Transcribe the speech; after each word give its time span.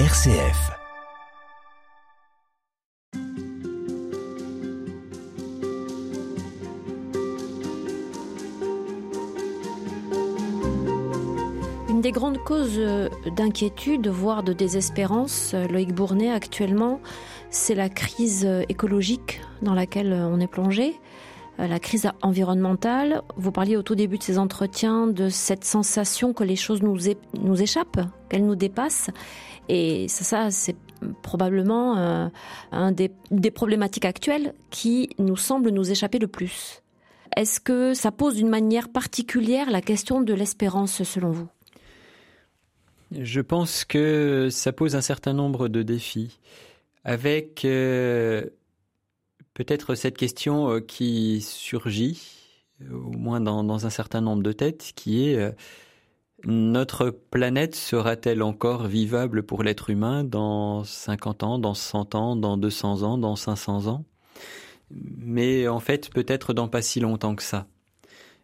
RCF. 0.00 0.72
Une 11.88 12.00
des 12.00 12.10
grandes 12.10 12.38
causes 12.38 12.80
d'inquiétude, 13.36 14.08
voire 14.08 14.42
de 14.42 14.52
désespérance, 14.52 15.54
Loïc 15.70 15.94
Bournet 15.94 16.32
actuellement, 16.32 17.00
c'est 17.50 17.76
la 17.76 17.88
crise 17.88 18.44
écologique 18.68 19.40
dans 19.62 19.74
laquelle 19.74 20.12
on 20.12 20.40
est 20.40 20.48
plongé. 20.48 20.98
Euh, 21.60 21.66
la 21.68 21.78
crise 21.78 22.10
environnementale. 22.22 23.22
Vous 23.36 23.52
parliez 23.52 23.76
au 23.76 23.82
tout 23.82 23.94
début 23.94 24.18
de 24.18 24.22
ces 24.22 24.38
entretiens 24.38 25.06
de 25.06 25.28
cette 25.28 25.64
sensation 25.64 26.32
que 26.32 26.42
les 26.42 26.56
choses 26.56 26.82
nous, 26.82 26.98
nous 27.40 27.62
échappent, 27.62 28.00
qu'elles 28.28 28.44
nous 28.44 28.56
dépassent. 28.56 29.10
Et 29.68 30.08
ça, 30.08 30.50
c'est 30.50 30.76
probablement 31.22 31.96
euh, 31.96 32.28
un 32.72 32.92
des, 32.92 33.12
des 33.30 33.50
problématiques 33.50 34.04
actuelles 34.04 34.54
qui 34.70 35.10
nous 35.18 35.36
semble 35.36 35.70
nous 35.70 35.90
échapper 35.90 36.18
le 36.18 36.28
plus. 36.28 36.82
Est-ce 37.36 37.60
que 37.60 37.94
ça 37.94 38.10
pose 38.12 38.36
d'une 38.36 38.48
manière 38.48 38.88
particulière 38.88 39.70
la 39.70 39.80
question 39.80 40.20
de 40.20 40.34
l'espérance 40.34 41.02
selon 41.02 41.30
vous? 41.30 41.48
Je 43.12 43.40
pense 43.40 43.84
que 43.84 44.48
ça 44.50 44.72
pose 44.72 44.96
un 44.96 45.00
certain 45.00 45.32
nombre 45.32 45.68
de 45.68 45.82
défis. 45.82 46.38
Avec 47.04 47.64
euh, 47.64 48.46
peut-être 49.54 49.94
cette 49.94 50.16
question 50.16 50.70
euh, 50.70 50.80
qui 50.80 51.40
surgit, 51.40 52.20
euh, 52.82 52.92
au 52.92 53.12
moins 53.12 53.40
dans, 53.40 53.86
un 53.86 53.90
certain 53.90 54.20
nombre 54.20 54.42
de 54.42 54.52
têtes, 54.52 54.92
qui 54.94 55.28
est 55.28 55.36
euh, 55.36 55.52
notre 56.44 57.10
planète 57.10 57.74
sera-t-elle 57.74 58.42
encore 58.42 58.86
vivable 58.86 59.44
pour 59.44 59.62
l'être 59.62 59.88
humain 59.88 60.24
dans 60.24 60.84
50 60.84 61.42
ans, 61.42 61.58
dans 61.58 61.74
100 61.74 62.14
ans, 62.14 62.36
dans 62.36 62.58
200 62.58 63.02
ans, 63.02 63.16
dans 63.16 63.36
500 63.36 63.86
ans? 63.86 64.04
Mais 64.90 65.66
en 65.68 65.80
fait, 65.80 66.10
peut-être 66.10 66.52
dans 66.52 66.68
pas 66.68 66.82
si 66.82 67.00
longtemps 67.00 67.34
que 67.34 67.42
ça. 67.42 67.66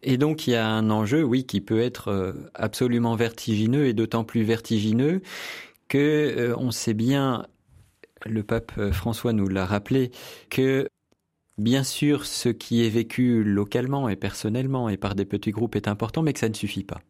Et 0.01 0.17
donc 0.17 0.47
il 0.47 0.51
y 0.51 0.55
a 0.55 0.67
un 0.67 0.89
enjeu, 0.89 1.23
oui, 1.23 1.45
qui 1.45 1.61
peut 1.61 1.79
être 1.79 2.33
absolument 2.55 3.15
vertigineux 3.15 3.85
et 3.85 3.93
d'autant 3.93 4.23
plus 4.23 4.41
vertigineux 4.41 5.21
que 5.87 6.55
on 6.57 6.71
sait 6.71 6.95
bien, 6.95 7.45
le 8.25 8.41
pape 8.41 8.71
François 8.91 9.31
nous 9.31 9.47
l'a 9.47 9.67
rappelé, 9.67 10.09
que 10.49 10.87
Bien 11.61 11.83
sûr, 11.83 12.25
ce 12.25 12.49
qui 12.49 12.83
est 12.83 12.89
vécu 12.89 13.43
localement 13.43 14.09
et 14.09 14.15
personnellement 14.15 14.89
et 14.89 14.97
par 14.97 15.13
des 15.13 15.25
petits 15.25 15.51
groupes 15.51 15.75
est 15.75 15.87
important, 15.87 16.23
mais 16.23 16.33
que 16.33 16.39
ça 16.39 16.49
ne 16.49 16.55
suffit 16.55 16.83
pas. 16.83 17.01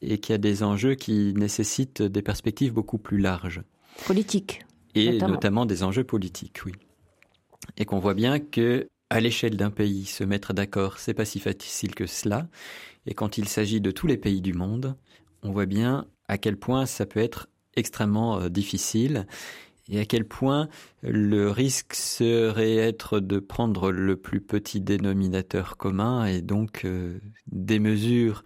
Et 0.00 0.16
qu'il 0.16 0.32
y 0.32 0.34
a 0.34 0.38
des 0.38 0.62
enjeux 0.62 0.94
qui 0.94 1.34
nécessitent 1.36 2.00
des 2.00 2.22
perspectives 2.22 2.72
beaucoup 2.72 2.96
plus 2.96 3.18
larges. 3.18 3.60
Politiques. 4.06 4.64
Et 4.94 5.18
notamment, 5.18 5.66
des 5.66 5.82
enjeux 5.82 6.04
politiques, 6.04 6.64
oui. 6.64 6.72
Et 7.76 7.84
qu'on 7.84 7.98
voit 7.98 8.14
bien 8.14 8.38
que, 8.38 8.88
à 9.10 9.20
l'échelle 9.20 9.58
d'un 9.58 9.70
pays, 9.70 10.06
se 10.06 10.24
mettre 10.24 10.54
d'accord, 10.54 10.98
c'est 10.98 11.12
pas 11.12 11.26
si 11.26 11.38
facile 11.38 11.94
que 11.94 12.06
cela. 12.06 12.48
Et 13.04 13.12
quand 13.12 13.36
il 13.36 13.46
s'agit 13.46 13.82
de 13.82 13.90
tous 13.90 14.06
les 14.06 14.16
pays 14.16 14.40
du 14.40 14.54
monde, 14.54 14.96
on 15.42 15.52
voit 15.52 15.66
bien 15.66 16.06
à 16.28 16.38
quel 16.38 16.56
point 16.56 16.86
ça 16.86 17.04
peut 17.04 17.20
être 17.20 17.50
extrêmement 17.76 18.40
euh, 18.40 18.48
difficile 18.48 19.26
et 19.90 19.98
à 19.98 20.04
quel 20.04 20.24
point 20.24 20.68
le 21.02 21.50
risque 21.50 21.94
serait 21.94 22.76
être 22.76 23.20
de 23.20 23.38
prendre 23.38 23.90
le 23.90 24.16
plus 24.16 24.40
petit 24.40 24.80
dénominateur 24.80 25.76
commun 25.76 26.26
et 26.26 26.42
donc 26.42 26.84
euh, 26.84 27.18
des 27.50 27.78
mesures 27.78 28.44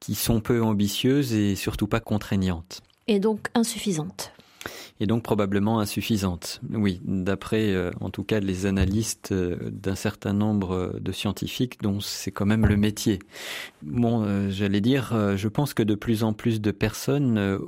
qui 0.00 0.14
sont 0.14 0.40
peu 0.40 0.62
ambitieuses 0.62 1.34
et 1.34 1.56
surtout 1.56 1.88
pas 1.88 2.00
contraignantes. 2.00 2.82
Et 3.08 3.18
donc 3.18 3.48
insuffisantes. 3.54 4.32
Et 5.00 5.06
donc 5.06 5.22
probablement 5.22 5.80
insuffisantes. 5.80 6.60
Oui, 6.70 7.00
d'après 7.04 7.72
euh, 7.72 7.90
en 8.00 8.10
tout 8.10 8.24
cas 8.24 8.38
les 8.38 8.66
analystes 8.66 9.32
euh, 9.32 9.56
d'un 9.70 9.94
certain 9.96 10.32
nombre 10.32 10.98
de 11.00 11.12
scientifiques 11.12 11.80
dont 11.82 12.00
c'est 12.00 12.30
quand 12.30 12.46
même 12.46 12.66
le 12.66 12.76
métier. 12.76 13.18
Bon, 13.82 14.50
j'allais 14.50 14.80
dire, 14.80 15.36
je 15.36 15.48
pense 15.48 15.74
que 15.74 15.82
de 15.82 15.94
plus 15.96 16.22
en 16.22 16.32
plus 16.32 16.60
de 16.60 16.70
personnes 16.70 17.58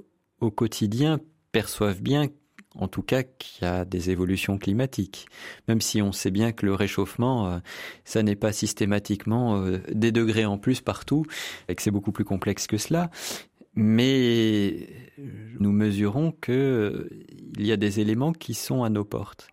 au 0.41 0.51
quotidien 0.51 1.19
perçoivent 1.53 2.03
bien 2.03 2.29
en 2.77 2.89
tout 2.89 3.03
cas 3.03 3.23
qu'il 3.23 3.65
y 3.65 3.69
a 3.69 3.85
des 3.85 4.11
évolutions 4.11 4.59
climatiques. 4.59 5.27
Même 5.69 5.81
si 5.81 6.03
on 6.03 6.13
sait 6.13 6.31
bien 6.31 6.53
que 6.53 6.67
le 6.67 6.75
réchauffement, 6.75 7.47
euh, 7.47 7.59
ça 8.05 8.23
n'est 8.23 8.37
pas 8.37 8.53
systématiquement 8.53 9.57
euh, 9.61 9.79
des 9.93 10.13
degrés 10.13 10.45
en 10.45 10.59
plus 10.59 10.81
partout, 10.81 11.25
et 11.69 11.75
que 11.75 11.83
c'est 11.83 11.91
beaucoup 11.91 12.13
plus 12.13 12.25
complexe 12.25 12.67
que 12.67 12.79
cela. 12.79 13.11
Mais 13.75 14.89
nous 15.59 15.73
mesurons 15.73 16.33
qu'il 16.33 16.55
euh, 16.55 17.09
y 17.59 17.73
a 17.73 17.77
des 17.77 18.01
éléments 18.01 18.33
qui 18.33 18.55
sont 18.55 18.85
à 18.85 18.91
nos 18.91 19.05
portes. 19.05 19.49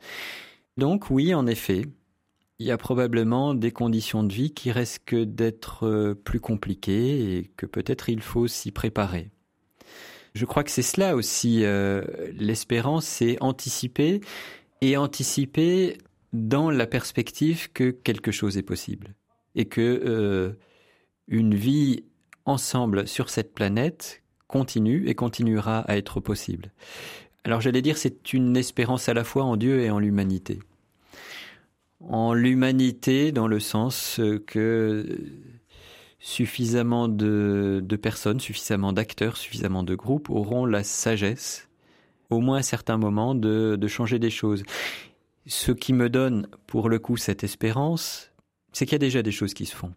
Donc 0.78 1.09
oui, 1.09 1.34
en 1.34 1.47
effet, 1.47 1.85
il 2.59 2.67
y 2.67 2.72
a 2.72 2.78
probablement 2.78 3.53
des 3.53 3.72
conditions 3.72 4.23
de 4.23 4.34
vie 4.34 4.51
qui 4.51 4.72
risquent 4.72 5.16
d'être 5.16 6.16
plus 6.23 6.39
compliquées 6.39 7.38
et 7.38 7.51
que 7.55 7.67
peut-être 7.67 8.09
il 8.09 8.22
faut 8.22 8.47
s'y 8.47 8.72
préparer. 8.72 9.29
Je 10.34 10.46
crois 10.46 10.64
que 10.64 10.72
c'est 10.72 10.82
cela 10.82 11.16
aussi, 11.16 11.64
euh, 11.64 12.04
l'espérance, 12.34 13.06
c'est 13.06 13.38
anticiper 13.42 14.22
et 14.82 14.98
anticiper 14.98 15.98
dans 16.34 16.70
la 16.70 16.86
perspective 16.86 17.72
que 17.72 17.90
quelque 17.92 18.32
chose 18.32 18.58
est 18.58 18.64
possible 18.64 19.16
et 19.56 19.66
que 19.66 19.82
euh, 19.82 20.54
une 21.28 21.56
vie 21.56 22.04
ensemble 22.46 23.08
sur 23.08 23.30
cette 23.30 23.54
planète 23.54 24.22
continue 24.48 25.08
et 25.08 25.16
continuera 25.16 25.80
à 25.80 25.98
être 25.98 26.20
possible. 26.20 26.72
Alors 27.44 27.62
j'allais 27.62 27.82
dire 27.82 27.98
c'est 27.98 28.34
une 28.34 28.56
espérance 28.56 29.09
à 29.09 29.14
la 29.14 29.24
fois 29.24 29.44
en 29.44 29.58
Dieu 29.58 29.82
et 29.82 29.90
en 29.90 30.00
l'humanité. 30.00 30.59
En 32.00 32.34
l'humanité 32.34 33.32
dans 33.32 33.48
le 33.48 33.59
sens 33.59 34.22
que 34.46 35.18
suffisamment 36.19 37.07
de, 37.07 37.81
personnes, 38.01 38.39
suffisamment 38.39 38.94
d'acteurs, 38.94 39.38
suffisamment 39.38 39.83
de 39.83 39.95
groupes 39.95 40.29
auront 40.29 40.66
la 40.66 40.83
sagesse, 40.83 41.69
au 42.29 42.39
moins 42.39 42.57
à 42.57 42.63
certains 42.63 42.97
moments, 42.97 43.35
de, 43.35 43.88
changer 43.88 44.19
des 44.19 44.29
choses. 44.29 44.63
Ce 45.45 45.72
qui 45.72 45.94
me 45.94 46.09
donne, 46.09 46.47
pour 46.66 46.89
le 46.89 47.00
coup, 47.00 47.17
cette 47.17 47.44
espérance, 47.44 48.31
c'est 48.73 48.85
qu'il 48.85 48.94
y 48.94 48.95
a 48.95 49.00
déjà 49.00 49.22
des 49.22 49.31
choses 49.31 49.53
qui 49.53 49.66
se 49.66 49.75
font. 49.75 49.94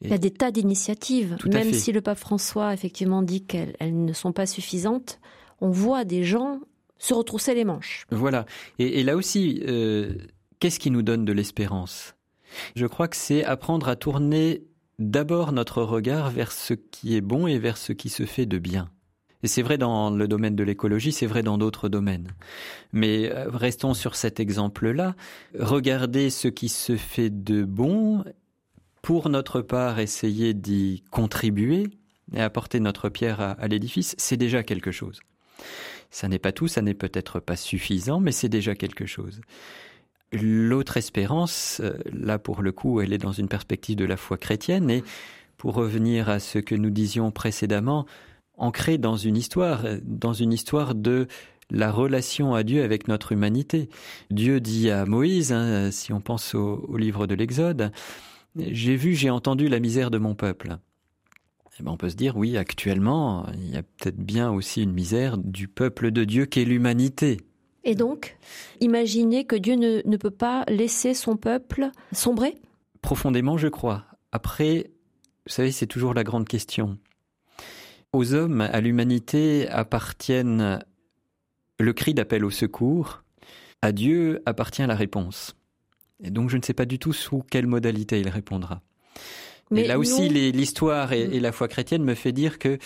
Il 0.00 0.10
y 0.10 0.12
a 0.14 0.18
des 0.18 0.30
tas 0.30 0.50
d'initiatives, 0.50 1.38
même 1.46 1.72
si 1.72 1.90
le 1.92 2.02
pape 2.02 2.18
François 2.18 2.74
effectivement 2.74 3.22
dit 3.22 3.44
qu'elles 3.44 3.74
ne 3.80 4.12
sont 4.12 4.32
pas 4.32 4.44
suffisantes. 4.44 5.18
On 5.60 5.70
voit 5.70 6.04
des 6.04 6.24
gens 6.24 6.60
se 6.98 7.14
retrousser 7.14 7.54
les 7.54 7.64
manches. 7.64 8.06
Voilà. 8.10 8.44
Et, 8.78 9.02
là 9.02 9.16
aussi, 9.16 9.62
euh, 9.66 10.14
qu'est-ce 10.58 10.78
qui 10.78 10.90
nous 10.90 11.02
donne 11.02 11.24
de 11.24 11.32
l'espérance? 11.32 12.14
Je 12.76 12.86
crois 12.86 13.08
que 13.08 13.16
c'est 13.16 13.44
apprendre 13.44 13.88
à 13.88 13.96
tourner 13.96 14.64
d'abord 14.98 15.52
notre 15.52 15.82
regard 15.82 16.30
vers 16.30 16.52
ce 16.52 16.74
qui 16.74 17.16
est 17.16 17.20
bon 17.20 17.46
et 17.46 17.58
vers 17.58 17.76
ce 17.76 17.92
qui 17.92 18.08
se 18.08 18.24
fait 18.24 18.46
de 18.46 18.58
bien. 18.58 18.90
Et 19.42 19.46
c'est 19.46 19.62
vrai 19.62 19.76
dans 19.76 20.08
le 20.08 20.26
domaine 20.26 20.56
de 20.56 20.64
l'écologie, 20.64 21.12
c'est 21.12 21.26
vrai 21.26 21.42
dans 21.42 21.58
d'autres 21.58 21.90
domaines. 21.90 22.28
Mais 22.92 23.30
euh, 23.30 23.50
restons 23.50 23.92
sur 23.92 24.16
cet 24.16 24.40
exemple-là. 24.40 25.14
Regardez 25.58 26.30
ce 26.30 26.48
qui 26.48 26.70
se 26.70 26.96
fait 26.96 27.28
de 27.28 27.62
bon, 27.62 28.24
pour 29.02 29.28
notre 29.28 29.60
part 29.60 29.98
essayer 29.98 30.54
d'y 30.54 31.04
contribuer 31.10 31.88
et 32.32 32.40
apporter 32.40 32.80
notre 32.80 33.10
pierre 33.10 33.38
à, 33.38 33.68
l'édifice, 33.68 34.14
c'est 34.16 34.38
déjà 34.38 34.62
quelque 34.62 34.90
chose. 34.90 35.20
Ça 36.10 36.26
n'est 36.26 36.38
pas 36.38 36.52
tout, 36.52 36.68
ça 36.68 36.80
n'est 36.80 36.94
peut-être 36.94 37.38
pas 37.38 37.56
suffisant, 37.56 38.18
mais 38.18 38.32
c'est 38.32 38.48
déjà 38.48 38.74
quelque 38.74 39.04
chose. 39.04 39.42
L'autre 40.34 40.96
espérance, 40.96 41.80
euh, 41.82 41.96
là 42.12 42.38
pour 42.38 42.62
le 42.62 42.72
coup, 42.72 43.00
elle 43.00 43.12
est 43.12 43.18
dans 43.18 43.32
une 43.32 43.48
perspective 43.48 43.96
de 43.96 44.04
la 44.04 44.16
foi 44.16 44.36
chrétienne 44.36 44.90
et 44.90 45.04
pour 45.56 45.74
revenir 45.74 46.28
à 46.28 46.40
ce 46.40 46.58
que 46.58 46.74
nous 46.74 46.90
disions 46.90 47.30
précédemment, 47.30 48.06
ancrée 48.56 48.98
dans 48.98 49.16
une 49.16 49.36
histoire, 49.36 49.84
dans 50.02 50.32
une 50.32 50.52
histoire 50.52 50.94
de 50.94 51.26
la 51.70 51.90
relation 51.90 52.54
à 52.54 52.62
Dieu 52.62 52.82
avec 52.82 53.08
notre 53.08 53.32
humanité. 53.32 53.88
Dieu 54.30 54.60
dit 54.60 54.90
à 54.90 55.06
Moïse, 55.06 55.52
hein, 55.52 55.90
si 55.90 56.12
on 56.12 56.20
pense 56.20 56.54
au, 56.54 56.96
livre 56.96 57.26
de 57.26 57.34
l'Exode, 57.34 57.92
j'ai 58.56 58.96
vu, 58.96 59.14
j'ai 59.14 59.30
entendu 59.30 59.68
la 59.68 59.80
misère 59.80 60.10
de 60.10 60.18
mon 60.18 60.34
peuple. 60.34 60.76
Eh 61.80 61.82
ben 61.82 61.90
on 61.90 61.96
peut 61.96 62.10
se 62.10 62.14
dire, 62.14 62.36
oui, 62.36 62.56
actuellement, 62.56 63.46
il 63.54 63.70
y 63.70 63.76
a 63.76 63.82
peut-être 63.82 64.18
bien 64.18 64.52
aussi 64.52 64.82
une 64.82 64.92
misère 64.92 65.38
du 65.38 65.66
peuple 65.66 66.12
de 66.12 66.24
Dieu 66.24 66.46
qu'est 66.46 66.64
l'humanité. 66.64 67.38
Et 67.84 67.94
donc, 67.94 68.36
imaginez 68.80 69.44
que 69.44 69.56
Dieu 69.56 69.74
ne, 69.74 70.16
peut 70.16 70.30
pas 70.30 70.64
laisser 70.68 71.12
son 71.14 71.36
peuple 71.36 71.90
sombrer? 72.12 72.54
Profondément, 73.02 73.58
je 73.58 73.68
crois. 73.68 74.06
Après, 74.32 74.90
vous 75.46 75.52
savez, 75.52 75.70
c'est 75.70 75.86
toujours 75.86 76.14
la 76.14 76.24
grande 76.24 76.48
question. 76.48 76.98
Aux 78.12 78.32
hommes, 78.32 78.62
à 78.62 78.80
l'humanité 78.80 79.68
appartiennent 79.68 80.78
le 81.78 81.92
cri 81.92 82.14
d'appel 82.14 82.44
au 82.44 82.50
secours, 82.50 83.22
à 83.82 83.92
Dieu 83.92 84.40
appartient 84.46 84.86
la 84.86 84.94
réponse. 84.94 85.54
Et 86.22 86.30
donc 86.30 86.48
je 86.48 86.56
ne 86.56 86.62
sais 86.62 86.72
pas 86.72 86.86
du 86.86 86.98
tout 86.98 87.12
sous 87.12 87.42
quelle 87.50 87.66
modalité 87.66 88.20
il 88.20 88.28
répondra. 88.28 88.80
Mais 89.70 89.86
là 89.86 89.98
aussi, 89.98 90.28
l'histoire 90.28 91.12
et, 91.12 91.22
et, 91.22 91.40
la 91.40 91.50
foi 91.50 91.68
chrétienne 91.68 92.04
me 92.04 92.14
fait 92.14 92.32
dire 92.32 92.58
que 92.58 92.78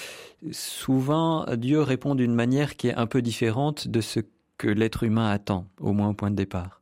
souvent 0.53 1.45
Dieu 1.56 1.83
répond 1.83 2.15
d'une 2.15 2.35
manière 2.35 2.77
qui 2.77 2.89
est 2.89 2.95
un 2.95 3.06
peu 3.06 3.21
différente 3.21 3.89
de 3.89 4.00
ce 4.00 4.21
que 4.59 4.69
l'être 4.69 5.05
humain 5.05 5.31
attend, 5.31 5.67
au 5.81 5.93
moins 5.93 6.11
au 6.11 6.15
point 6.15 6.31
de 6.31 6.37
départ. 6.37 6.81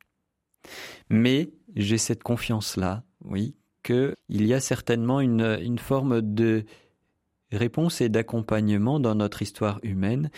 Mais 1.09 1.51
j'ai 1.77 1.99
cette 1.99 2.23
confiance-là, 2.23 3.05
oui, 3.25 3.55
qu'il 3.83 4.15
y 4.29 4.55
a 4.55 4.61
certainement 4.61 5.21
une, 5.21 5.59
une 5.63 5.79
forme 5.79 6.21
de 6.21 6.65
réponse 7.53 8.01
et 8.01 8.09
d'accompagnement 8.09 8.99
dans 8.99 9.15
notre 9.15 9.43
histoire 9.43 9.79
humaine, 9.83 10.31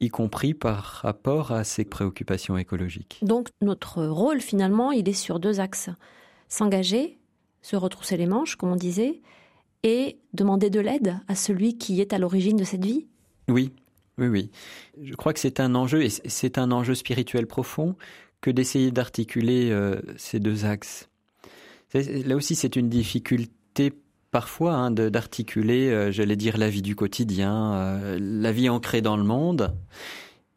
y 0.00 0.08
compris 0.08 0.54
par 0.54 0.82
rapport 1.02 1.52
à 1.52 1.64
ces 1.64 1.84
préoccupations 1.84 2.56
écologiques. 2.56 3.18
Donc 3.22 3.48
notre 3.62 4.04
rôle 4.04 4.40
finalement, 4.40 4.92
il 4.92 5.08
est 5.08 5.14
sur 5.14 5.40
deux 5.40 5.58
axes. 5.58 5.90
S'engager, 6.48 7.18
se 7.62 7.76
retrousser 7.76 8.16
les 8.16 8.26
manches, 8.26 8.56
comme 8.56 8.70
on 8.70 8.76
disait, 8.76 9.22
et 9.82 10.18
demander 10.34 10.70
de 10.70 10.80
l'aide 10.80 11.18
à 11.28 11.34
celui 11.34 11.78
qui 11.78 12.00
est 12.00 12.12
à 12.12 12.18
l'origine 12.18 12.56
de 12.56 12.64
cette 12.64 12.84
vie. 12.84 13.06
Oui, 13.48 13.72
oui, 14.18 14.28
oui. 14.28 14.50
Je 15.02 15.14
crois 15.14 15.32
que 15.32 15.40
c'est 15.40 15.60
un 15.60 15.74
enjeu, 15.74 16.02
et 16.02 16.08
c'est 16.08 16.58
un 16.58 16.70
enjeu 16.72 16.94
spirituel 16.94 17.46
profond, 17.46 17.96
que 18.40 18.50
d'essayer 18.50 18.90
d'articuler 18.90 19.70
euh, 19.70 20.00
ces 20.16 20.40
deux 20.40 20.64
axes. 20.64 21.08
Là 21.94 22.36
aussi, 22.36 22.54
c'est 22.54 22.76
une 22.76 22.88
difficulté 22.88 23.92
parfois 24.30 24.74
hein, 24.74 24.90
d'articuler, 24.90 25.90
euh, 25.90 26.12
j'allais 26.12 26.36
dire, 26.36 26.58
la 26.58 26.68
vie 26.68 26.82
du 26.82 26.94
quotidien, 26.94 27.72
euh, 27.74 28.18
la 28.20 28.52
vie 28.52 28.68
ancrée 28.68 29.00
dans 29.00 29.16
le 29.16 29.24
monde, 29.24 29.74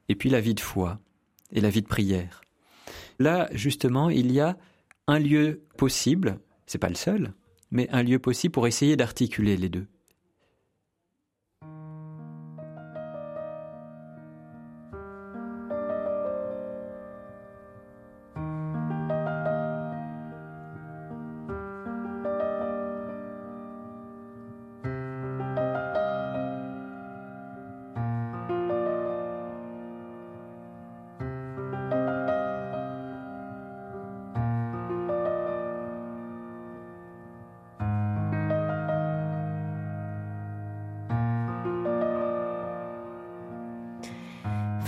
et 0.10 0.16
puis 0.16 0.30
la 0.30 0.42
vie 0.42 0.56
de 0.56 0.60
foi 0.60 1.00
et 1.52 1.62
la 1.62 1.70
vie 1.70 1.82
de 1.82 1.88
prière. 1.88 2.42
Là, 3.20 3.50
justement, 3.54 4.10
il 4.10 4.32
y 4.32 4.40
a 4.40 4.58
un 5.08 5.20
lieu 5.20 5.62
possible, 5.78 6.40
c'est 6.66 6.78
pas 6.78 6.90
le 6.90 6.96
seul, 6.96 7.34
mais 7.72 7.90
un 7.92 8.04
lieu 8.04 8.20
possible 8.20 8.52
pour 8.52 8.68
essayer 8.68 8.96
d'articuler 8.96 9.58
les 9.58 9.70
deux. 9.70 9.88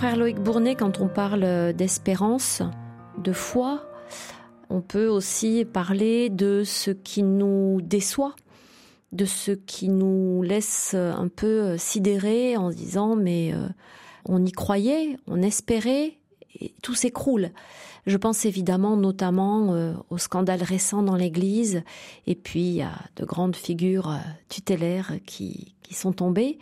Frère 0.02 0.18
Loïc 0.18 0.40
Bournet, 0.40 0.74
quand 0.74 1.00
on 1.00 1.08
parle 1.08 1.74
d'espérance, 1.74 2.64
de 3.20 3.32
foi, 3.32 3.88
on 4.72 4.82
peut 4.82 5.06
aussi 5.06 5.64
parler 5.64 6.32
de 6.32 6.64
ce 6.66 6.90
qui 6.90 7.22
nous 7.22 7.82
déçoit, 7.84 8.36
de 9.12 9.26
ce 9.26 9.52
qui 9.52 9.90
nous 9.90 10.42
laisse 10.42 10.96
un 10.96 11.28
peu 11.28 11.78
sidérer 11.78 12.58
en 12.58 12.72
disant 12.72 13.16
mais 13.16 13.54
euh, 13.54 13.68
on 14.26 14.44
y 14.44 14.52
croyait, 14.52 15.18
on 15.28 15.40
espérait, 15.44 16.18
et 16.60 16.74
tout 16.82 16.96
s'écroule. 16.96 17.52
Je 18.08 18.18
pense 18.18 18.46
évidemment 18.46 18.98
notamment 18.98 19.74
euh, 19.74 19.94
au 20.10 20.18
scandale 20.18 20.64
récent 20.64 21.04
dans 21.04 21.16
l'Église, 21.16 21.84
et 22.28 22.36
puis 22.36 22.82
à 22.82 22.92
de 23.16 23.26
grandes 23.26 23.56
figures 23.56 24.10
euh, 24.10 24.18
tutélaires 24.50 25.14
qui, 25.26 25.76
qui 25.84 25.94
sont 25.94 26.14
tombées 26.14 26.58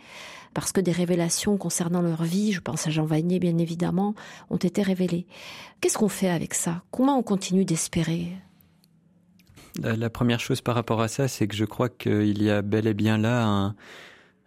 parce 0.54 0.72
que 0.72 0.80
des 0.80 0.92
révélations 0.92 1.56
concernant 1.56 2.02
leur 2.02 2.24
vie, 2.24 2.52
je 2.52 2.60
pense 2.60 2.86
à 2.86 2.90
Jean 2.90 3.04
Vanier 3.04 3.38
bien 3.38 3.56
évidemment, 3.58 4.14
ont 4.50 4.56
été 4.56 4.82
révélées. 4.82 5.26
Qu'est-ce 5.80 5.96
qu'on 5.96 6.08
fait 6.08 6.28
avec 6.28 6.54
ça? 6.54 6.82
Comment 6.90 7.16
on 7.18 7.22
continue 7.22 7.64
d'espérer? 7.64 8.32
La, 9.80 10.10
première 10.10 10.40
chose 10.40 10.60
par 10.60 10.74
rapport 10.74 11.00
à 11.00 11.06
ça, 11.06 11.28
c'est 11.28 11.46
que 11.46 11.54
je 11.54 11.64
crois 11.64 11.88
qu'il 11.88 12.42
y 12.42 12.50
a 12.50 12.60
bel 12.60 12.88
et 12.88 12.94
bien 12.94 13.16
là 13.18 13.46
un, 13.46 13.76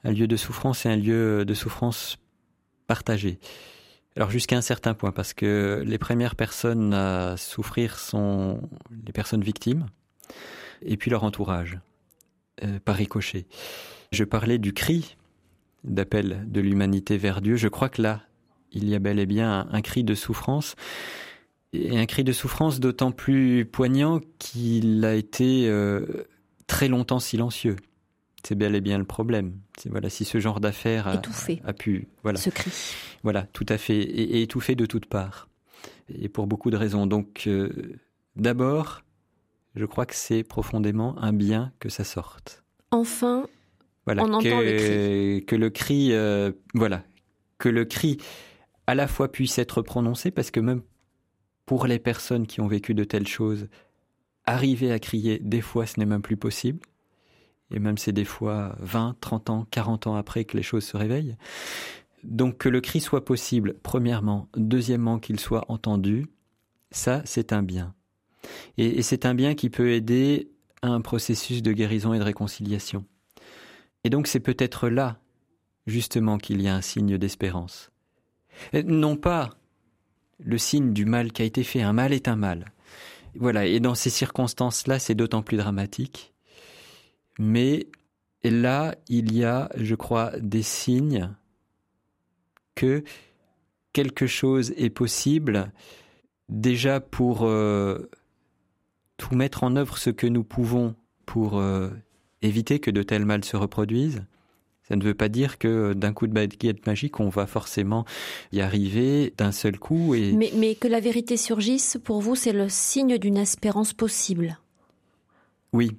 un 0.03 0.11
lieu 0.11 0.27
de 0.27 0.35
souffrance 0.35 0.85
et 0.85 0.89
un 0.89 0.97
lieu 0.97 1.45
de 1.45 1.53
souffrance 1.53 2.17
partagé. 2.87 3.39
Alors 4.15 4.29
jusqu'à 4.29 4.57
un 4.57 4.61
certain 4.61 4.93
point, 4.93 5.11
parce 5.11 5.33
que 5.33 5.83
les 5.85 5.97
premières 5.97 6.35
personnes 6.35 6.93
à 6.93 7.35
souffrir 7.37 7.97
sont 7.97 8.61
les 9.05 9.11
personnes 9.11 9.43
victimes 9.43 9.87
et 10.83 10.97
puis 10.97 11.09
leur 11.09 11.23
entourage, 11.23 11.79
euh, 12.63 12.79
par 12.83 12.95
ricochet. 12.95 13.47
Je 14.11 14.23
parlais 14.23 14.59
du 14.59 14.73
cri 14.73 15.17
d'appel 15.83 16.43
de 16.47 16.61
l'humanité 16.61 17.17
vers 17.17 17.41
Dieu. 17.41 17.55
Je 17.55 17.67
crois 17.67 17.89
que 17.89 18.01
là, 18.01 18.21
il 18.71 18.87
y 18.87 18.95
a 18.95 18.99
bel 18.99 19.19
et 19.19 19.25
bien 19.25 19.67
un, 19.71 19.81
cri 19.81 20.03
de 20.03 20.13
souffrance. 20.13 20.75
Et 21.73 21.97
un 21.97 22.05
cri 22.05 22.23
de 22.23 22.31
souffrance 22.31 22.79
d'autant 22.79 23.11
plus 23.11 23.65
poignant 23.65 24.19
qu'il 24.37 25.03
a 25.05 25.15
été 25.15 25.67
euh, 25.67 26.27
très 26.67 26.87
longtemps 26.87 27.19
silencieux. 27.19 27.77
C'est 28.45 28.55
bel 28.55 28.75
et 28.75 28.81
bien 28.81 28.97
le 28.97 29.05
problème. 29.05 29.57
C'est 29.77 29.89
voilà 29.89 30.09
si 30.09 30.25
ce 30.25 30.39
genre 30.39 30.59
d'affaires 30.59 31.07
a, 31.07 31.13
a, 31.63 31.73
pu 31.73 32.07
voilà 32.23 32.37
ce 32.37 32.49
cri. 32.49 32.71
Voilà, 33.23 33.43
tout 33.43 33.65
à 33.69 33.77
fait 33.77 33.97
et, 33.97 34.37
et 34.37 34.41
étouffé 34.41 34.75
de 34.75 34.85
toutes 34.85 35.05
parts 35.05 35.47
et 36.09 36.29
pour 36.29 36.47
beaucoup 36.47 36.69
de 36.69 36.77
raisons. 36.77 37.07
Donc 37.07 37.43
euh, 37.47 37.97
d'abord, 38.35 39.03
je 39.75 39.85
crois 39.85 40.05
que 40.05 40.15
c'est 40.15 40.43
profondément 40.43 41.17
un 41.19 41.33
bien 41.33 41.71
que 41.79 41.89
ça 41.89 42.03
sorte. 42.03 42.63
Enfin, 42.91 43.47
voilà, 44.05 44.23
On 44.23 44.39
que, 44.39 44.47
le 44.47 44.77
cri. 45.37 45.45
que 45.45 45.55
le 45.55 45.69
cri, 45.69 46.09
euh, 46.11 46.51
voilà, 46.73 47.03
que 47.57 47.69
le 47.69 47.85
cri 47.85 48.17
à 48.87 48.95
la 48.95 49.07
fois 49.07 49.31
puisse 49.31 49.57
être 49.57 49.81
prononcé, 49.81 50.29
parce 50.29 50.51
que 50.51 50.59
même 50.59 50.81
pour 51.65 51.87
les 51.87 51.99
personnes 51.99 52.45
qui 52.45 52.59
ont 52.59 52.67
vécu 52.67 52.93
de 52.93 53.05
telles 53.05 53.27
choses, 53.27 53.67
arriver 54.45 54.91
à 54.91 54.99
crier, 54.99 55.39
des 55.39 55.61
fois, 55.61 55.85
ce 55.85 55.99
n'est 55.99 56.05
même 56.05 56.21
plus 56.21 56.35
possible. 56.35 56.79
Et 57.73 57.79
même 57.79 57.97
c'est 57.97 58.11
des 58.11 58.25
fois 58.25 58.75
20, 58.79 59.15
30 59.19 59.49
ans, 59.49 59.67
40 59.71 60.07
ans 60.07 60.15
après 60.15 60.45
que 60.45 60.55
les 60.55 60.63
choses 60.63 60.85
se 60.85 60.97
réveillent. 60.97 61.35
Donc 62.23 62.57
que 62.57 62.69
le 62.69 62.81
cri 62.81 63.01
soit 63.01 63.25
possible, 63.25 63.75
premièrement. 63.83 64.47
Deuxièmement, 64.55 65.19
qu'il 65.19 65.39
soit 65.39 65.65
entendu, 65.67 66.27
ça, 66.91 67.21
c'est 67.25 67.51
un 67.51 67.63
bien. 67.63 67.93
Et, 68.77 69.01
c'est 69.01 69.25
un 69.25 69.35
bien 69.35 69.55
qui 69.55 69.69
peut 69.69 69.91
aider 69.91 70.49
à 70.81 70.87
un 70.87 71.01
processus 71.01 71.61
de 71.61 71.71
guérison 71.71 72.13
et 72.13 72.19
de 72.19 72.23
réconciliation. 72.23 73.05
Et 74.03 74.09
donc 74.09 74.27
c'est 74.27 74.39
peut-être 74.39 74.89
là, 74.89 75.19
justement, 75.87 76.37
qu'il 76.37 76.61
y 76.61 76.67
a 76.67 76.75
un 76.75 76.81
signe 76.81 77.17
d'espérance. 77.17 77.91
Non 78.85 79.15
pas 79.15 79.49
le 80.39 80.57
signe 80.57 80.93
du 80.93 81.05
mal 81.05 81.31
qui 81.31 81.41
a 81.41 81.45
été 81.45 81.63
fait, 81.63 81.81
un 81.81 81.93
mal 81.93 82.13
est 82.13 82.27
un 82.27 82.35
mal. 82.35 82.71
Voilà, 83.35 83.65
et 83.65 83.79
dans 83.79 83.95
ces 83.95 84.09
circonstances-là, 84.09 84.99
c'est 84.99 85.15
d'autant 85.15 85.41
plus 85.41 85.57
dramatique. 85.57 86.32
Mais 87.39 87.87
là, 88.43 88.95
il 89.07 89.33
y 89.33 89.43
a, 89.43 89.69
je 89.75 89.95
crois, 89.95 90.31
des 90.39 90.63
signes 90.63 91.29
que 92.75 93.03
quelque 93.93 94.27
chose 94.27 94.73
est 94.77 94.89
possible 94.89 95.71
déjà 96.49 96.99
pour 96.99 97.43
euh, 97.43 98.09
tout 99.17 99.35
mettre 99.35 99.63
en 99.63 99.75
œuvre 99.75 99.97
ce 99.97 100.09
que 100.09 100.27
nous 100.27 100.43
pouvons 100.43 100.95
pour 101.25 101.57
euh, 101.57 101.89
éviter 102.41 102.79
que 102.79 102.91
de 102.91 103.03
tels 103.03 103.25
mal 103.25 103.43
se 103.43 103.55
reproduisent. 103.55 104.25
Ça 104.87 104.97
ne 104.97 105.03
veut 105.03 105.13
pas 105.13 105.29
dire 105.29 105.57
que 105.59 105.93
d'un 105.93 106.11
coup 106.11 106.27
de 106.27 106.33
baguette 106.33 106.85
magique, 106.85 107.21
on 107.21 107.29
va 107.29 107.47
forcément 107.47 108.03
y 108.51 108.59
arriver 108.59 109.33
d'un 109.37 109.53
seul 109.53 109.79
coup. 109.79 110.13
Et... 110.13 110.33
Mais, 110.33 110.51
mais 110.55 110.75
que 110.75 110.89
la 110.89 110.99
vérité 110.99 111.37
surgisse, 111.37 111.97
pour 112.03 112.19
vous, 112.19 112.35
c'est 112.35 112.51
le 112.51 112.67
signe 112.67 113.17
d'une 113.17 113.37
espérance 113.37 113.93
possible. 113.93 114.59
Oui, 115.71 115.97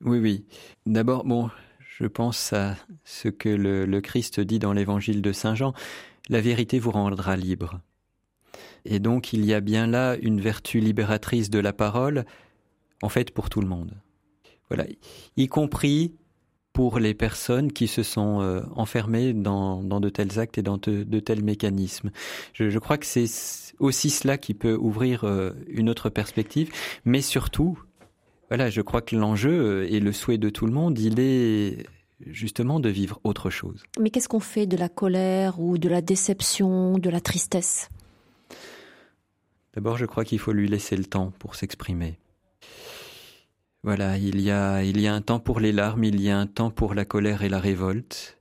oui, 0.00 0.18
oui. 0.18 0.44
D'abord, 0.86 1.24
bon, 1.24 1.50
je 1.98 2.06
pense 2.06 2.52
à 2.52 2.76
ce 3.04 3.28
que 3.28 3.48
le, 3.48 4.00
Christ 4.00 4.40
dit 4.40 4.58
dans 4.58 4.72
l'évangile 4.72 5.22
de 5.22 5.32
Saint 5.32 5.54
Jean, 5.54 5.74
la 6.28 6.40
vérité 6.40 6.78
vous 6.78 6.90
rendra 6.90 7.36
libre. 7.36 7.80
Et 8.84 8.98
donc, 8.98 9.32
il 9.32 9.44
y 9.44 9.54
a 9.54 9.60
bien 9.60 9.86
là 9.86 10.16
une 10.20 10.40
vertu 10.40 10.80
libératrice 10.80 11.50
de 11.50 11.58
la 11.58 11.72
parole, 11.72 12.24
en 13.02 13.08
fait, 13.08 13.30
pour 13.30 13.48
tout 13.48 13.60
le 13.60 13.68
monde. 13.68 13.92
Voilà, 14.68 14.86
y 15.36 15.46
compris 15.46 16.14
pour 16.72 16.98
les 16.98 17.14
personnes 17.14 17.72
qui 17.72 17.86
se 17.86 18.02
sont 18.02 18.40
euh, 18.40 18.60
enfermées 18.74 19.32
dans, 19.32 19.82
de 19.82 20.08
tels 20.08 20.40
actes 20.40 20.58
et 20.58 20.62
dans 20.62 20.76
de, 20.76 21.20
tels 21.20 21.44
mécanismes. 21.44 22.10
Je, 22.52 22.68
je 22.68 22.78
crois 22.80 22.98
que 22.98 23.06
c'est 23.06 23.28
aussi 23.78 24.10
cela 24.10 24.38
qui 24.38 24.54
peut 24.54 24.74
ouvrir 24.74 25.24
euh, 25.24 25.52
une 25.68 25.88
autre 25.88 26.10
perspective, 26.10 26.70
mais 27.04 27.22
surtout, 27.22 27.78
voilà, 28.56 28.70
je 28.70 28.82
crois 28.82 29.02
que 29.02 29.16
l'enjeu 29.16 29.50
euh, 29.50 29.92
et 29.92 29.98
le 29.98 30.12
souhait 30.12 30.38
de 30.38 30.48
tout 30.48 30.64
le 30.64 30.72
monde, 30.72 30.96
il 31.00 31.18
est 31.18 31.88
justement 32.24 32.78
de 32.78 32.88
vivre 32.88 33.18
autre 33.24 33.50
chose. 33.50 33.82
Mais 33.98 34.10
qu'est-ce 34.10 34.28
qu'on 34.28 34.38
fait 34.38 34.68
de 34.68 34.76
la 34.76 34.88
colère 34.88 35.58
ou 35.58 35.76
de 35.76 35.88
la 35.88 36.00
déception, 36.00 36.96
de 36.98 37.10
la 37.10 37.20
tristesse? 37.20 37.88
D'abord, 39.74 39.96
je 39.96 40.06
crois 40.06 40.24
qu'il 40.24 40.38
faut 40.38 40.52
lui 40.52 40.68
laisser 40.68 40.96
le 40.96 41.04
temps 41.04 41.32
pour 41.40 41.56
s'exprimer. 41.56 42.20
Voilà, 43.82 44.18
il 44.18 44.40
y 44.40 44.52
a, 44.52 44.84
il 44.84 45.00
y 45.00 45.08
a 45.08 45.14
un 45.14 45.20
temps 45.20 45.40
pour 45.40 45.58
les 45.58 45.72
larmes, 45.72 46.04
il 46.04 46.20
y 46.20 46.30
a 46.30 46.38
un 46.38 46.46
temps 46.46 46.70
pour 46.70 46.94
la 46.94 47.04
colère 47.04 47.42
et 47.42 47.48
la 47.48 47.58
révolte. 47.58 48.38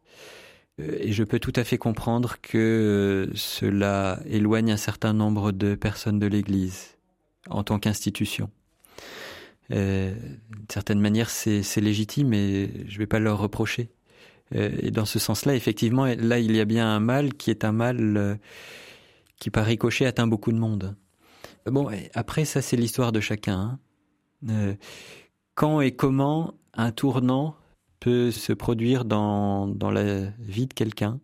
Euh, 0.80 0.96
et 1.00 1.12
je 1.12 1.24
peux 1.24 1.40
tout 1.40 1.54
à 1.56 1.64
fait 1.64 1.80
comprendre 1.80 2.36
que 2.40 3.32
cela 3.34 4.20
éloigne 4.28 4.74
un 4.74 4.78
certain 4.78 5.14
nombre 5.14 5.52
de 5.52 5.74
personnes 5.74 6.20
de 6.20 6.28
l'Église 6.28 7.00
en 7.50 7.64
tant 7.64 7.80
qu'institution. 7.80 8.52
Euh, 9.74 10.14
D'une 10.50 10.66
certaine 10.70 11.00
manière, 11.00 11.30
c'est 11.30 11.82
légitime 11.82 12.34
et 12.34 12.70
je 12.88 12.94
ne 12.94 13.00
vais 13.00 13.08
pas 13.08 13.20
leur 13.20 13.40
reprocher. 13.40 13.90
Euh, 14.56 14.72
et 14.80 14.92
dans 14.92 15.06
ce 15.06 15.20
sens-là, 15.20 15.56
effectivement, 15.56 16.06
là, 16.06 16.40
il 16.40 16.56
y 16.56 16.60
a 16.60 16.66
bien 16.66 16.88
un 16.88 17.00
mal 17.00 17.34
qui 17.34 17.50
est 17.50 17.66
un 17.66 17.72
mal 17.72 18.18
euh, 18.18 18.36
qui, 19.40 19.50
par 19.50 19.66
ricochet, 19.66 20.06
atteint 20.06 20.28
beaucoup 20.28 20.52
de 20.52 20.58
monde. 20.58 20.96
Bon, 21.66 21.90
après, 22.14 22.46
ça, 22.46 22.62
c'est 22.62 22.76
l'histoire 22.76 23.12
de 23.12 23.20
chacun. 23.20 23.80
Hein. 24.46 24.76
quand 25.56 25.80
et 25.80 25.94
comment 25.94 26.56
un 26.74 26.92
tournant 26.92 27.56
peut 28.02 28.32
se 28.32 28.52
produire 28.52 29.06
dans, 29.06 29.68
dans 29.68 29.90
la 29.90 30.26
vie 30.40 30.68
de 30.68 30.74
quelqu'un, 30.74 31.22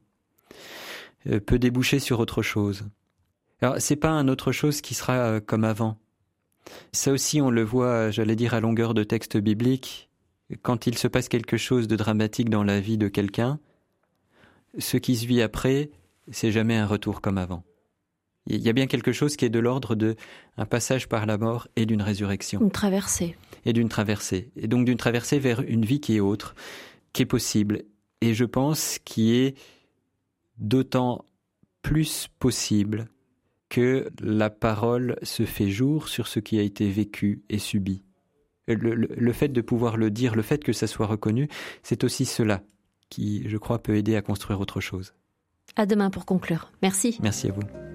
peut 1.45 1.59
déboucher 1.59 1.99
sur 1.99 2.21
autre 2.21 2.41
chose. 2.41 2.85
Alors, 3.61 3.75
c'est 3.79 3.97
pas 3.97 4.11
un 4.11 4.29
autre 4.29 4.53
chose 4.53 4.79
qui 4.79 4.93
sera 4.93 5.41
comme 5.41 5.65
avant. 5.65 5.97
Ça 6.91 7.11
aussi, 7.11 7.41
on 7.41 7.49
le 7.49 7.63
voit, 7.63 8.11
j'allais 8.11 8.35
dire, 8.35 8.53
à 8.53 8.59
longueur 8.59 8.93
de 8.93 9.03
texte 9.03 9.37
biblique. 9.37 10.09
Quand 10.61 10.87
il 10.87 10.97
se 10.97 11.07
passe 11.07 11.29
quelque 11.29 11.57
chose 11.57 11.87
de 11.87 11.95
dramatique 11.95 12.49
dans 12.49 12.63
la 12.63 12.79
vie 12.79 12.97
de 12.97 13.07
quelqu'un, 13.07 13.59
ce 14.77 14.97
qui 14.97 15.15
se 15.15 15.25
vit 15.25 15.41
après, 15.41 15.91
c'est 16.31 16.51
jamais 16.51 16.75
un 16.75 16.85
retour 16.85 17.21
comme 17.21 17.37
avant. 17.37 17.63
Il 18.47 18.61
y 18.61 18.69
a 18.69 18.73
bien 18.73 18.87
quelque 18.87 19.11
chose 19.11 19.35
qui 19.35 19.45
est 19.45 19.49
de 19.49 19.59
l'ordre 19.59 19.95
de 19.95 20.15
un 20.57 20.65
passage 20.65 21.07
par 21.07 21.25
la 21.25 21.37
mort 21.37 21.67
et 21.75 21.85
d'une 21.85 22.01
résurrection. 22.01 22.61
Une 22.61 22.71
traversée. 22.71 23.35
Et 23.65 23.73
d'une 23.73 23.89
traversée. 23.89 24.49
Et 24.55 24.67
donc 24.67 24.85
d'une 24.85 24.97
traversée 24.97 25.37
vers 25.37 25.61
une 25.61 25.85
vie 25.85 25.99
qui 25.99 26.15
est 26.15 26.19
autre, 26.19 26.55
qui 27.13 27.21
est 27.21 27.27
possible. 27.27 27.83
Et 28.21 28.33
je 28.33 28.45
pense 28.45 28.97
qui 29.05 29.35
est 29.35 29.55
d'autant 30.57 31.25
plus 31.83 32.27
possible 32.39 33.07
que 33.69 34.09
la 34.21 34.49
parole 34.49 35.17
se 35.23 35.45
fait 35.45 35.69
jour 35.69 36.07
sur 36.07 36.27
ce 36.27 36.39
qui 36.39 36.59
a 36.59 36.63
été 36.63 36.89
vécu 36.89 37.43
et 37.49 37.59
subi. 37.59 38.03
Le, 38.67 39.33
fait 39.33 39.47
de 39.47 39.61
pouvoir 39.61 39.97
le 39.97 40.11
dire, 40.11 40.35
le 40.35 40.43
fait 40.43 40.63
que 40.63 40.73
ça 40.73 40.85
soit 40.85 41.07
reconnu, 41.07 41.47
c'est 41.81 42.03
aussi 42.03 42.25
cela 42.25 42.61
qui, 43.09 43.47
je 43.49 43.57
crois, 43.57 43.81
peut 43.81 43.95
aider 43.95 44.15
à 44.15 44.21
construire 44.21 44.59
autre 44.59 44.79
chose. 44.79 45.13
À 45.75 45.87
demain 45.87 46.11
pour 46.11 46.25
conclure. 46.25 46.71
Merci. 46.83 47.17
Merci 47.21 47.47
à 47.47 47.51
vous. 47.53 47.88